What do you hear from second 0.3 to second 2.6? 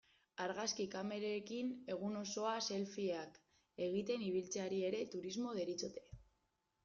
Argazki kamerekin egun osoa